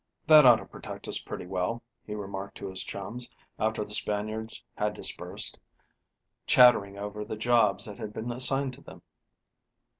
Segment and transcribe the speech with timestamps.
[0.25, 4.63] "That ought to protect us pretty well," he remarked to his chums, after the Spaniards
[4.75, 5.59] had dispersed,
[6.47, 9.03] chattering over the jobs that had been assigned to them.